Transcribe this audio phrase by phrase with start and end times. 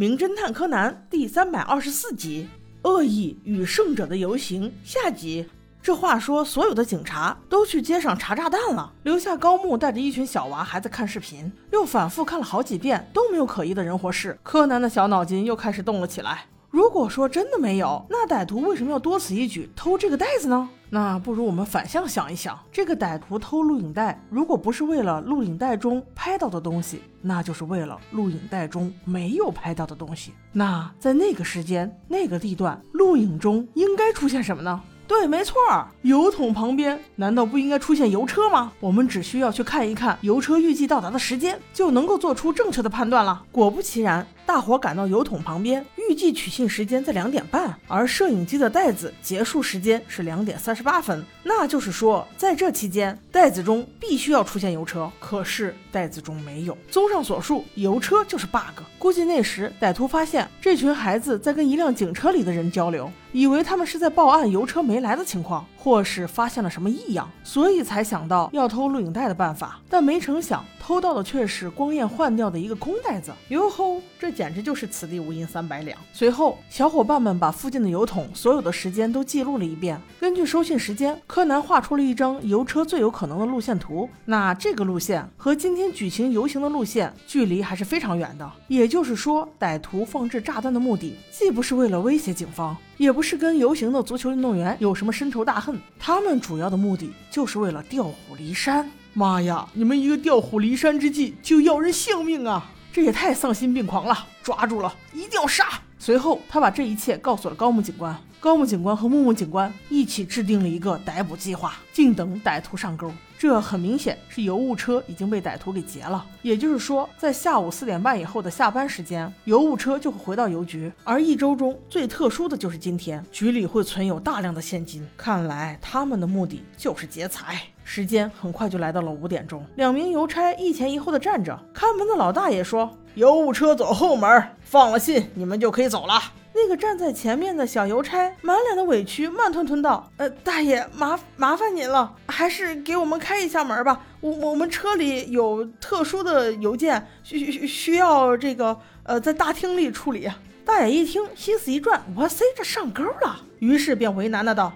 [0.00, 2.48] 名侦探柯南》第三百二十四集
[2.88, 5.46] 《恶意与胜者的游行》下集。
[5.82, 14.38] 这话说，所有的警察都去街上查炸弹了，留下高木带着一群小娃还在看视频，又反复看了好几遍，都没有可疑的人或事。
[14.42, 16.46] 柯南的小脑筋又开始动了起来。
[16.70, 20.68] 如果说真的没有，那歹徒为什么要多此一举偷这个袋子呢？
[20.88, 30.32] 那不如我们反向想一想，这个歹徒偷录影带，如果不是为了录影带中拍到的东西，那就是为了录影带中没有拍到的东西。
[30.52, 34.80] 那在那个时间、那个地段，录影中应该出现什么呢？
[35.10, 35.58] 对，没错，
[36.02, 38.70] 油桶旁边难道不应该出现油车吗？
[38.78, 43.42] 我们只需要去看一看油车预计到达的时间，就能够做出正确的判断了。
[43.50, 51.26] 果不其然，大伙赶到油桶旁边，预计取信时间在两点半，而摄影机的袋子结束时间是两点三十八分。
[51.42, 56.78] 那就是说，在这期间，袋子中必须要出现油车，可是袋子中没有。
[56.88, 58.84] 综上所述，油车就是 bug。
[58.96, 63.10] 估计那时歹徒发现这群孩子在跟一辆警车里的人交流。
[63.32, 73.30] 以为他们是在报案油车没来的情况，或是发现了什么异样，所以才想到要偷录影带的办法，但没成想偷到的却是光彦换掉的一个空袋子。
[73.50, 75.96] 哟吼，这简直就是此地无银三百两。
[76.12, 80.00] 随后，小伙伴们把附近的油桶所有的时间都记录了一遍。
[80.18, 84.10] 根据收信时间，柯南画出了一张油车最有可能的路线图。
[84.24, 88.50] 那这个路线和今天举行游行的路线距离还是非常远的。
[88.66, 92.76] 也就是说，歹徒放置炸弹的目的，既不是为了威胁警方。
[92.96, 98.90] 也不是跟游行的足球运动员有什么深仇大恨，他们主要的目的就是为了调虎离山。
[99.12, 102.70] 妈呀，你们一个调虎离山之计就要人性命啊！
[102.92, 104.26] 这也太丧心病狂了！
[104.42, 105.80] 抓住了，一定要杀！
[105.98, 108.16] 随后，他把这一切告诉了高木警官。
[108.38, 113.12] 高木警官和木木警官一起制定了一个逮捕计划，静等歹徒上钩。
[113.38, 120.90] 这很明显是油物车已经被歹徒给劫了，也就是说，在下午四点半以后的下班时间，油物车就会回到邮局。
[121.04, 125.06] 而一周中最特殊的就是今天，局里会存有大量的现金。
[125.16, 127.60] 看来他们的目的就是劫财。
[127.92, 131.58] 时间很快就来到了五点钟，两名邮差一前一后的站着。
[131.74, 136.22] 看门的老大爷说：“邮务车走后门，放了信，你们就可以走了。”
[136.54, 144.00] 那个站在前面的小邮差满脸的委屈，慢吞吞道：“呃，大爷，麻麻烦您了，还是给我们开一下门吧。
[144.20, 150.30] 我我们车里有特殊的邮件，需需需要这个呃在大厅里处理。”
[150.64, 154.72] 大爷一听，心思一转，哇塞，这上钩了，于是便为难的道：“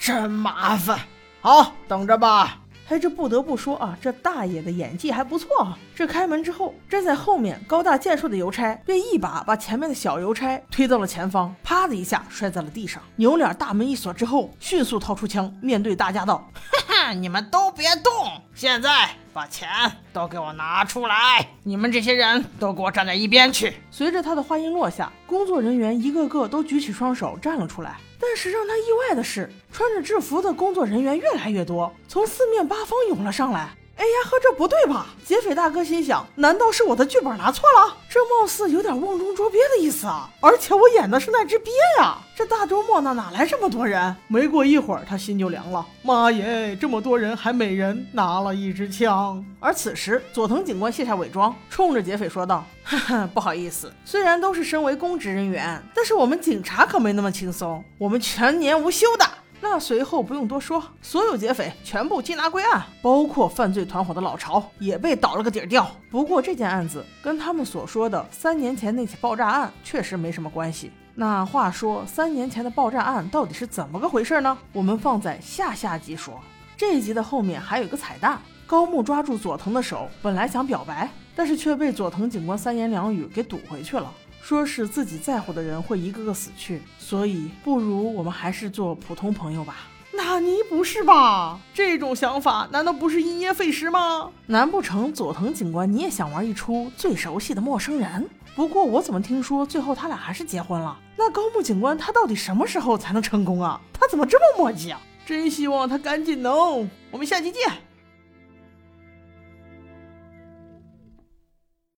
[0.00, 0.98] 真麻烦。”
[1.48, 2.58] 好，等着吧。
[2.90, 5.78] 哎，这不得不说啊，这大爷的演技还不错啊。
[5.94, 13.02] 这开门之后，站在后面高大健硕的邮差便一把把前面的小邮差推到了前方，啪的一下摔在了地上。
[13.16, 18.12] 扭脸大门一锁之后，迅速掏出枪，面对大家道：“哈哈，你们都别动，
[18.54, 19.68] 现在把钱
[20.12, 21.48] 都给我拿出来！
[21.62, 27.96] 你们这些人都给我站在一边去！”随着他的话音落下，工作人员一个个都举起双手站了出来。
[28.20, 33.70] 但是让他意外的是，穿着制服的工作人员越来越多，从四面八方涌了上来。
[33.98, 35.06] 哎呀呵，这不对吧？
[35.24, 37.96] 劫匪大哥心想：难道是我的剧本拿错了？
[38.08, 40.30] 这貌似有点瓮中捉鳖的意思啊！
[40.40, 42.16] 而且我演的是那只鳖呀！
[42.36, 44.14] 这大周末呢，哪来这么多人？
[44.28, 45.84] 没过一会儿，他心就凉了。
[46.02, 49.44] 妈耶，这么多人，还每人拿了一支枪。
[49.58, 59.26] 而此时，佐藤警官卸下伪装，冲着劫匪说道：“哈哈，不好意思，虽然都是身为公职人员，但是我们警察可没那么轻松，我们全年无休的。”
[59.60, 65.90] 那随后不用多说，所有劫匪全部缉拿归案，包括犯罪团伙的老巢也被倒了个底儿掉。
[66.10, 70.92] 不过这件案子跟他们所说的三年前那起爆炸案确实没什么关系。
[71.14, 74.56] 那话说三年前的爆炸案到底是怎么个回事呢？
[74.72, 76.40] 我们放在下下集说。
[76.76, 84.08] 这一集的后面还有一个彩蛋：高木抓住佐藤的手，本来想表白，但是却被佐藤警官三言两语给堵回去了。
[84.48, 89.90] 说是自己在乎的人会一个个死去，所以不如我们还是做普通朋友吧。
[90.14, 91.60] 纳尼不是吧？
[91.74, 94.30] 这种想法难道不是因噎废食吗？
[94.46, 98.26] 难不成佐藤警官你也想玩一出最熟悉的陌生人？
[98.56, 100.98] 不过我怎么听说最后他俩还是结婚了？
[101.18, 103.78] 那高木警官他到底什么时候才能成功啊？
[103.92, 104.98] 他怎么这么磨叽啊？
[105.26, 106.88] 真希望他赶紧能。
[107.10, 107.60] 我们下期见。